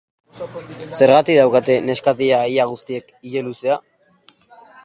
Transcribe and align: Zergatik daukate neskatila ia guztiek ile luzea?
Zergatik 0.99 1.37
daukate 1.41 1.75
neskatila 1.91 2.41
ia 2.55 2.65
guztiek 2.73 3.15
ile 3.33 3.45
luzea? 3.51 3.79